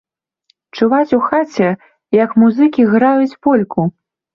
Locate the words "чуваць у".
0.79-1.21